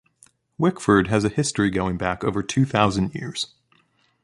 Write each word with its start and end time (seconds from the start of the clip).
Wickford 0.57 1.09
has 1.09 1.23
a 1.23 1.29
history 1.29 1.69
going 1.69 1.95
back 1.95 2.23
over 2.23 2.41
two 2.41 2.65
thousand 2.65 3.13
years. 3.13 3.53